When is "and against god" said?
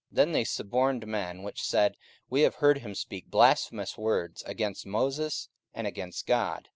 5.75-6.69